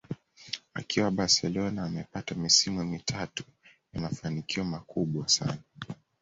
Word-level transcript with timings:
Akiwa 0.73 1.11
Barcelona 1.11 1.83
amepata 1.83 2.35
misimu 2.35 2.85
mitatu 2.85 3.43
ya 3.93 4.01
mafanikio 4.01 4.63
makubwa 4.65 5.27
sana 5.29 5.61